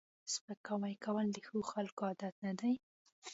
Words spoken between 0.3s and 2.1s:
سپکاوی کول د ښو خلکو